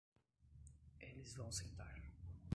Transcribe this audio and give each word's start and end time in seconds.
Eles 0.99 1.35
vão 1.35 1.51
sentar 1.51 2.01